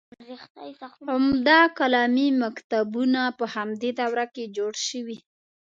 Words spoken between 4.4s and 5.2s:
جوړ شوي.